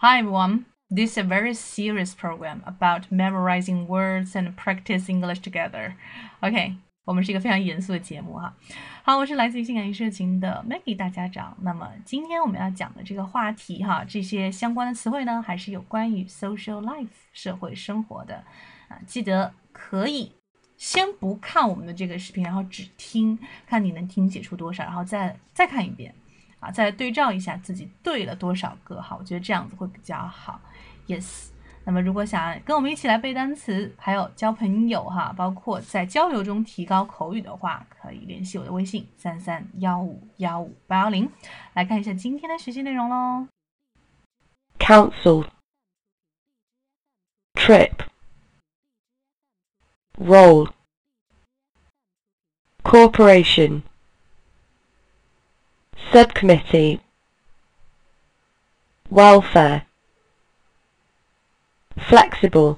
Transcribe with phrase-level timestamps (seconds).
[0.00, 0.66] Hi everyone.
[0.88, 5.94] This is a very serious program about memorizing words and practice English together.
[6.38, 8.54] OK，我们是一个非常严肃的节目哈。
[9.02, 11.56] 好，我是来自于性感与社情的 Maggie 大家长。
[11.62, 18.44] 那么今天我们要讲的这个话题哈，这些相关的词汇呢，还是有关于 social life 社会生活的
[18.86, 19.00] 啊。
[19.04, 20.30] 记得可以
[20.76, 23.36] 先不看我们的这个视频，然后只听，
[23.66, 26.14] 看你能听解出多少，然后再再看一遍。
[26.60, 30.60] 啊，再对照一下自己对了多少个哈，我觉得这样子会比较好。
[31.06, 31.48] Yes，
[31.84, 41.30] 那么如果想跟我们一起来背单词，还有交朋友哈，包括在交流中提高口语的话，可以联系我的微信三三幺五幺五八幺零。
[41.74, 43.46] 来看一下今天的学习内容喽。
[44.78, 45.46] Council
[47.54, 47.92] Trip
[50.18, 50.70] Roll
[52.82, 53.82] Corporation
[56.11, 56.99] Subcommittee
[59.09, 59.83] Welfare
[61.97, 62.77] Flexible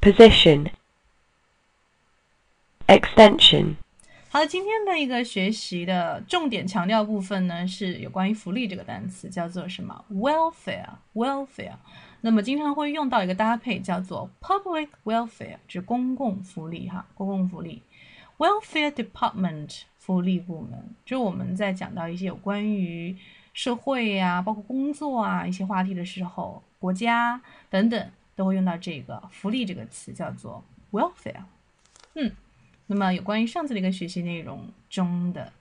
[0.00, 0.70] Position
[2.86, 3.76] Extension
[4.30, 10.04] 好的，今天的一个学习的重点强调部分呢，是有关于福利这个单词，叫做什么？
[10.10, 11.76] welfare，welfare。
[12.20, 17.80] 那么经常会用到一个搭配，叫做 public welfare，指公共福利哈，公共福利。
[18.39, 19.81] Welfare department。
[19.99, 23.15] 福利部门，就我们在讲到一些有关于
[23.53, 31.43] 社会呀，包括工作啊一些话题的时候，国家等等都会用到这个福利这个词，叫做 welfare。
[32.15, 32.31] 嗯，
[32.87, 35.53] 那么有关于上次的一个学习内容中的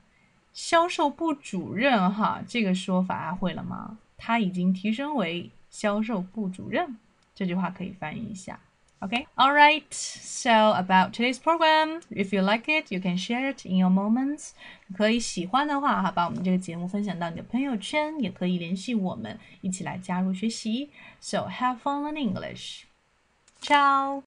[0.55, 3.98] 销售部主任哈，这个说法会了吗？
[4.17, 6.97] 他已经提升为销售部主任，
[7.35, 8.59] 这句话可以翻译一下。
[9.02, 9.94] Okay, all right.
[9.94, 14.52] So about today's program, if you like it, you can share it in your moments.
[14.95, 20.92] 可以喜欢的话哈，把我们这个节目分享到你的朋友圈，也可以联系我们一起来加入学习。
[21.20, 22.86] So have fun in English.
[23.62, 24.22] Ciao.